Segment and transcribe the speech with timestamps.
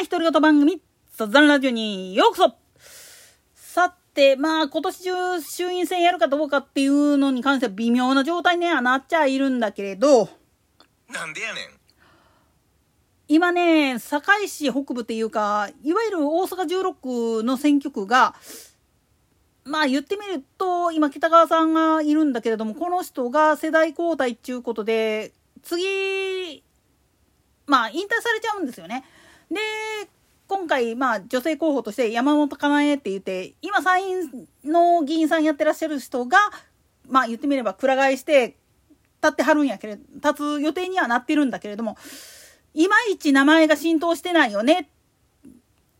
[0.00, 0.80] な独り言番組、
[1.14, 2.54] 雑談ラジオにようこそ
[3.54, 10.30] さて、まあ今年中衆院選やるかどうかっていうのに関しては微妙な状態にはなっちゃいるんだけれど、
[11.12, 11.64] なんでやねん。
[13.28, 18.34] 今ね、堺市北部っていうか、いわゆる大阪16区の選挙区が、
[19.64, 25.32] まあ言ってみると、今北川さんがいるんだけれども、この人が世代交代っていうことで、
[25.62, 26.64] 次、
[27.66, 29.04] まあ引退されちゃうんですよね。
[29.50, 29.60] で、
[30.46, 36.38] 今回、まあ、女性候補として山本かなえって言って、今参院の議員さんやってらっしゃる人が、
[37.08, 38.56] まあ言ってみれば、くら替えして、
[39.22, 41.96] 立ってはるんやけれど、立つ予定にはなってるんだけれども、
[42.74, 44.88] いまいち名前が浸透してないよね。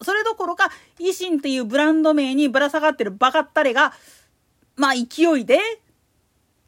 [0.00, 3.92] それどころか、維新っていうブランド名にぶら下がってるバカったれが、
[4.76, 5.58] まあ勢いで、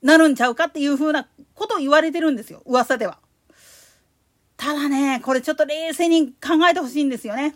[0.02, 2.62] なるんちゃうかっていうふうなことを言われてるんですよ。
[2.66, 3.18] 噂では。
[4.56, 7.54] ただね、これちょっと冷静に考えてほしいんですよね。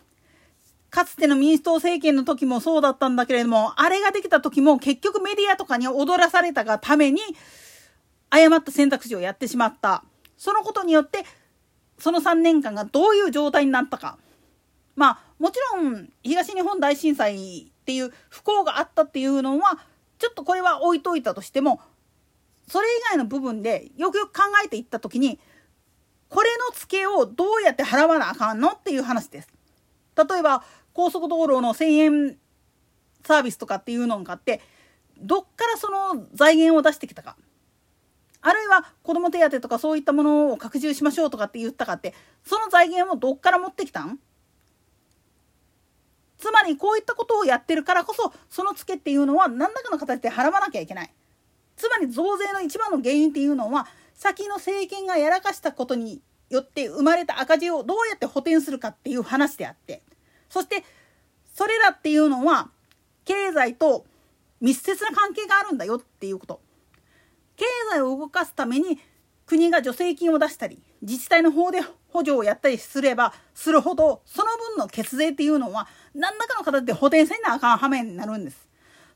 [0.91, 7.21] かつての民主党政権の時もそうだったんだけれども、あれができた時も結局メディアとかに踊らされたがために、
[8.31, 10.05] 誤った選択肢をやってしまった。
[10.37, 11.25] そのことによって、
[11.99, 14.19] その3年間がどういう状態になったか。
[14.97, 19.79] まあ、もちろん、東日本大震災っていう不幸があったっていうのは、
[20.19, 21.81] ちょっとこれは置いといたとしても、
[22.67, 25.39] それ以外の部分でよくよく考えていった時に、
[26.29, 29.49] これの付けをどうやって払わなあかんのっていう話です。
[30.17, 30.63] 例えば
[30.93, 32.37] 高速道路の1000円
[33.25, 34.61] サービスとかっていうのがあって
[35.19, 37.37] どっからその財源を出してきたか
[38.41, 44.19] あるいは子ども手当とかそういったものを拡充しましょうとかって言ったかってその財源をどっから持ってきたん？
[46.39, 51.13] つまりこういったことをやってるからこそそのツケっていうのは何らかの形で払わなきゃいけない。
[51.77, 53.87] つまり増税の一番の原因っていうのは
[54.19, 60.03] 先の政権がやらかしたことによって生まれた赤字をどうやって補填するかっていう話であって
[60.51, 60.83] そして
[61.55, 62.69] それらっていうのは
[63.25, 64.05] 経済と
[64.61, 66.61] 密接な関係があるんだよっていうこと
[67.57, 68.99] 経済を動かすために
[69.47, 78.69] 国が助成金を出したり自治体の方で補助をやったりすればするほどその分の血税っていうのは何らかの形で補填せなあかん羽目になるんです。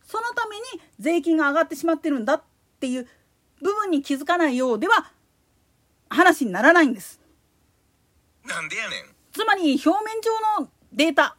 [0.05, 0.63] そのために
[0.99, 2.43] 税金が上がってしまってるんだっ
[2.81, 3.09] ていう
[3.63, 5.11] 部分に気づかないようでは
[6.11, 7.21] 話にならないんです。
[8.45, 9.05] なんでやねん。
[9.33, 11.37] つまり表面上のデータ、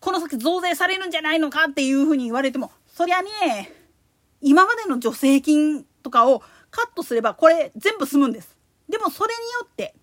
[0.00, 3.28] この先増税されるんじゃないのかっていうふうに言われても、そりゃね、
[4.40, 8.56] 今までの助成金とかをカットすればこれ全部済むんです。
[8.88, 9.94] でもそれによって、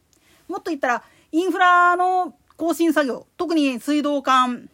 [0.47, 4.69] もっと言ったらインフラの更新作業、特に水道管、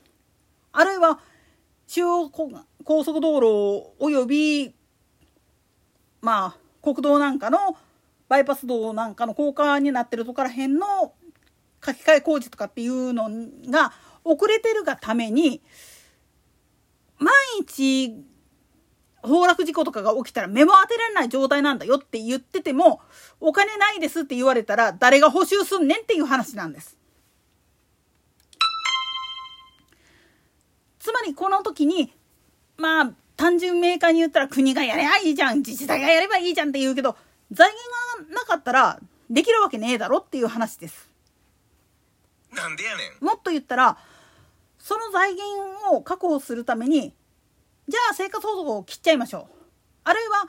[0.73, 1.19] あるいは
[1.87, 4.75] 中央高速道路及び
[6.21, 7.75] まあ、国道なんかの
[8.29, 11.13] バイパス道なんかの高架になってるところら辺の
[11.83, 13.29] 書き換え工事とかっていうの
[13.69, 13.91] が
[14.23, 15.61] 遅れてるがために
[17.17, 18.23] 万一
[19.23, 23.01] 崩落事故とかが起きたら目も当てられない状態なんだよって言ってても
[23.39, 26.97] お金ないですって言われたら誰が補修すんねんっていう話なんです。
[30.99, 32.13] つまりこの時に
[32.77, 37.17] まあ単純明快に言ったら国がやればいいじゃん、自治体がやればいいじゃんって言うけど、
[37.51, 37.71] 財
[38.19, 38.99] 源がなかったら
[39.31, 41.09] できるわけねえだろっていう話です。
[42.55, 43.25] なんでやねん。
[43.25, 43.97] もっと言ったら、
[44.77, 47.15] その財源を確保するために、
[47.87, 49.55] じゃあ生活保護を切っちゃいましょう。
[50.03, 50.47] あるいは、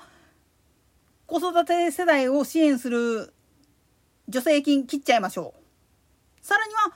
[1.25, 3.33] 子育て世代を支援する
[4.31, 5.55] 助成金切っちゃいましょ
[6.43, 6.47] う。
[6.47, 6.93] さらには、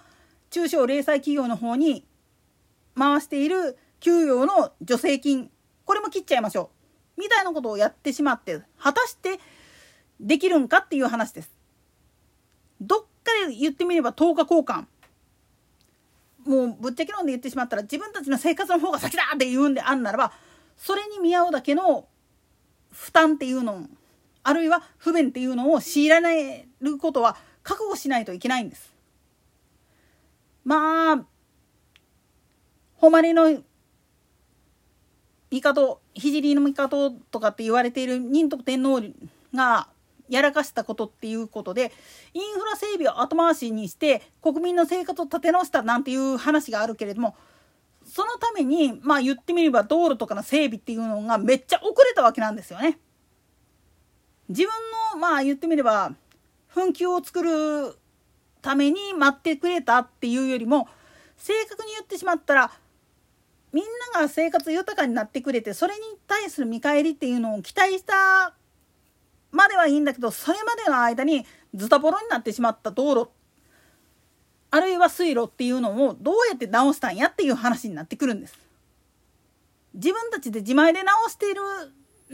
[0.50, 2.04] 中小零細企業の方に
[2.94, 5.50] 回している給与の助成金
[5.86, 6.70] これも切っちゃいましょ
[7.16, 7.20] う。
[7.22, 9.38] みたいなことをやってしまって、果たして
[10.20, 11.50] できるんかっていう話です。
[12.80, 13.06] どっか
[13.48, 14.84] で言ってみれば10日交換。
[16.44, 20.32] もうぶっちゃけ論で言ってしまったら自分たちの生活の方が先だって言うんであんならば、
[20.76, 22.06] それに見合うだけの
[22.92, 23.86] 負担っていうの
[24.42, 28.94] あるいは不便っていうのを強いられることは覚悟しないといけないんです。
[30.64, 31.24] まあ、
[33.00, 33.62] 誉れの
[35.50, 39.00] 帝聖の帝とかって言われている仁徳天皇
[39.54, 39.88] が
[40.28, 41.92] やらかしたことっていうことで
[42.34, 47.36] インフラ整備を後回しにして国民の生活を立て直したなんていう話があるけれども
[48.04, 52.98] そのためにまあ言ってみれば道路とかの整備っていうのがめっちゃ遅れたわけなんですよね。
[54.48, 54.70] 自分
[55.12, 56.12] のまあ言ってみれば
[56.72, 57.96] 紛糾を作る
[58.62, 60.88] ために待ってくれたっていうよりも
[61.36, 62.70] 正確に言ってしまったら
[63.72, 63.84] みん
[64.14, 68.54] なが生活豊かになってくれてそれに対する見返りっていうのを期待した
[69.52, 73.30] まではいいんだけどそれまでの間にズタボロになってしまった道路
[74.70, 78.58] あるいは水路っていうのをどうやって直したんやっていう話になってくるんです。
[79.94, 81.62] 自分たちで自前で直している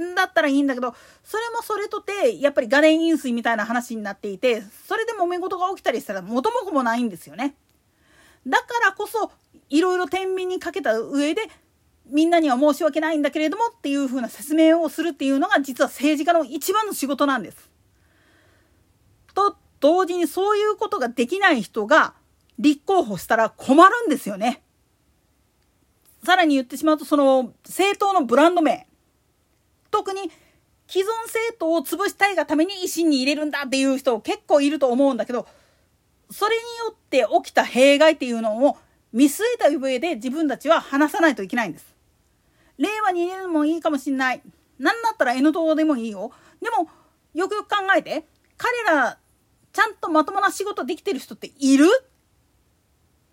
[0.05, 7.55] んだったらいいんだけどそれもそれとてやっぱり画面飲水みたいな話になっていてそれで揉め事が起きたりしたら元も子もないんですよね。
[8.47, 8.67] だか
[9.03, 9.33] こそ
[9.69, 11.43] いろいろ天秤にかけた上で
[12.07, 17.71] みんなには申し訳ないんだけれどもっていうふうな説明をするっていうのが実は政治家の一番の仕事なんです。
[19.35, 22.15] と同時にそういうことができない人が
[22.59, 24.63] 立候補したら困るんですよね。
[26.25, 28.87] さらに言ってしまうとその政党のブランド名
[29.91, 30.31] 特に
[30.87, 35.49] 既存政党を潰したいがために維新に入れるんだっていう人結構いると思うんだけど
[36.31, 38.77] それによって起きた弊害っていうのを
[39.13, 41.95] 見据えた上で自分たちは話さないといけないんです。
[42.79, 44.43] 令和に入れるのもいいかもしんない。
[44.79, 46.33] なんだったら N 党でもいいよ。
[46.61, 46.89] でも
[47.35, 48.25] よくよく考えて
[48.57, 49.19] 彼ら
[49.73, 51.87] ちゃんとまともな仕事できてる人っている？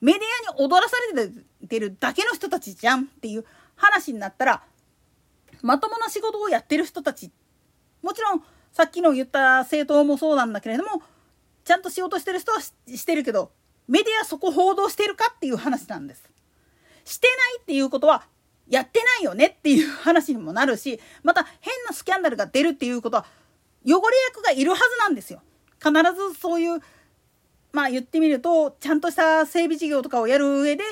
[0.01, 4.63] メディアに踊らされてるだけの人たちじゃんっていう話になったら
[5.61, 7.31] まともな仕事をやってる人たち
[8.01, 11.01] もちろんさっきの言った政党もそうなんだけれども
[11.65, 13.51] ちゃんと仕事してる人はしてるけど
[13.89, 16.23] メディアそこ報道してるかっていう話なんです。
[17.05, 18.23] してないっていうことは
[18.67, 23.25] やってないよねっていう話にもなるしまた変なスキャンダルが出るっていうことは
[23.83, 25.41] 汚れ役がいるはずなんですよ。
[25.79, 25.91] 必
[26.33, 26.79] ずそういう
[27.71, 30.83] まあ言ってみるとちゃんとした整備事業とかをやる上で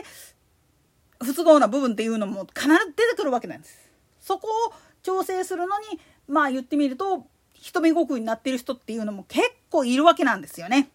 [1.24, 3.78] 不都合な部分っていうのも必ず出てくるわけなんです。
[4.20, 4.74] そこを
[5.04, 10.90] 調整するのにまあ言ってみると人目ごくになってる人っていうのも結構いるわけなんですよね。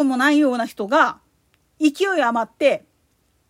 [0.00, 1.18] いった覚悟もないような人が
[1.78, 2.84] 勢い余って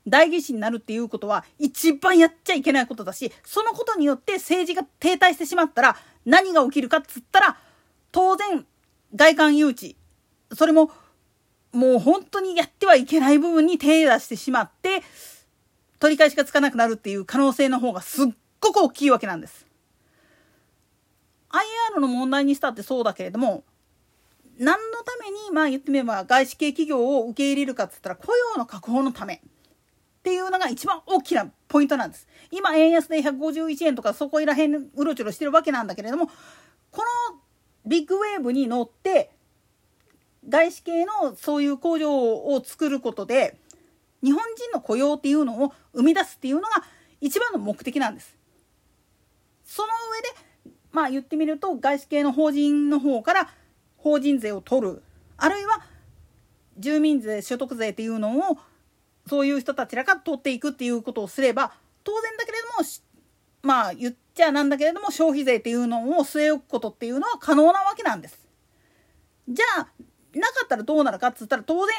[0.06, 7.56] 代議士になるっていうことは一番やっちゃいけないことだしそのことによって政治が停滞してしまったら何が起きるかっつったら
[8.12, 8.66] 当然
[9.14, 9.96] 外観誘致
[10.52, 10.90] それも
[11.72, 15.02] もう本当にやってはいけない部分に手出してしまって
[16.00, 18.26] 取り返しがつかなくなるっていう可能性の方がすっ
[18.60, 19.66] ごく大きいわけなんです。
[21.50, 23.64] IR の問題にしたってそうだけれども
[24.60, 29.40] 何のためにまあ言ってみれば外資系企業を受け入れるかっつったら雇用の確保のためっ
[30.22, 32.28] ていうのが一番大きなポイントなんです。
[32.50, 36.26] 今円安で151円とかそこいらへんうろちょろしてるわけなんだけれども
[36.90, 37.02] こ
[37.32, 37.40] の
[37.86, 39.30] ビッグウェーブに乗って
[40.46, 43.56] 外資系のそういう工場を作ることで
[44.22, 46.68] 日本人の雇用っていうのを生み出すっていうのが
[47.22, 48.36] 一番の目的なんです。
[49.64, 50.28] その上で
[50.92, 53.50] まあ言ってみると外資系の法人の方から
[54.02, 55.02] 法人税を取る
[55.36, 55.80] あるいは
[56.78, 58.58] 住民税所得税っていうのを
[59.28, 62.88] そういう人たちらが取っていくっていうことをすれば当然だけれども
[63.62, 68.38] まあ言っちゃなんだけれども消費税っていうのを据え置くことっていうのは可能なわけなんです。
[69.48, 69.88] じゃあ
[70.34, 71.94] なかったらどうなるかっつったら当然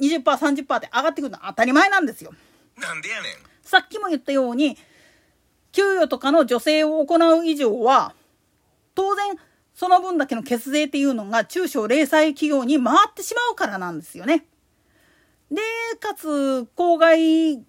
[0.00, 2.32] 20%30% って上がってくるのは当たり前なんですよ。
[2.78, 3.32] なんでやねん。
[3.62, 4.76] さっきも言ったように
[5.72, 8.14] 給与とかの助成を行う以上は
[8.94, 9.36] 当然
[9.74, 14.46] その分だけの血税っていうのが中小零細企業に回ってしまうからなんですよね。
[15.50, 15.60] で
[16.00, 17.64] かつ公害起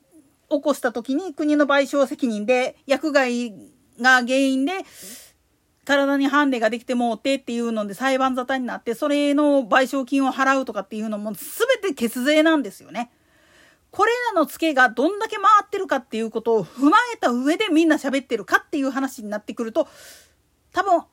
[0.61, 3.51] こした時に国の賠償責任で薬害
[3.99, 4.71] が原因で
[5.85, 11.41] 体にハンデができてもうてっていうので裁判沙汰になってそれの賠償金を払うとかっていうのも全
[11.81, 13.11] て血税なんですよね。
[13.91, 19.87] これらのツケがどんだけ回ってるかっていうことを踏まえた上でみんな喋ってるかっていう話になってくると
[20.71, 21.03] 多分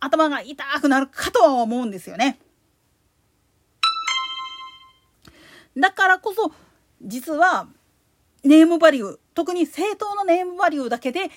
[0.00, 2.38] 頭が痛くなるかとは思うんですよね。
[5.76, 6.52] だからこそ
[7.02, 7.68] 実は
[8.44, 11.30] ネームバリュー特に政党のネームバリューだけで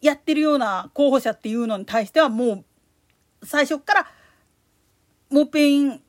[0.00, 2.64] やってるような候補者っていうのに対してはも
[3.42, 4.06] う最初から
[5.30, 6.00] もっぺん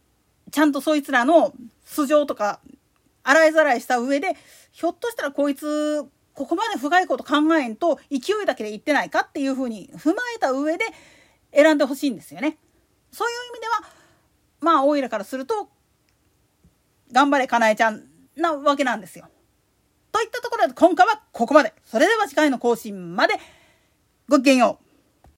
[0.51, 1.53] ちゃんとそいつらの
[1.85, 2.59] 素性とか
[3.23, 4.35] 洗いざらいした上で
[4.71, 6.03] ひょっとしたらこいつ
[6.33, 10.85] ここまで深いこと考えんと勢いだけで言ってないかっていうふうに踏まえた上で
[11.53, 12.57] 選んでほしいんですよね。
[13.11, 13.81] そういう意味では
[14.61, 15.69] まあオイラからすると
[17.11, 18.03] 頑張れかなえちゃん
[18.35, 19.27] なわけなんですよ。
[20.11, 21.73] といったところで今回はここまで。
[21.85, 23.35] それでは次回の更新まで
[24.29, 24.90] ごきげんよう。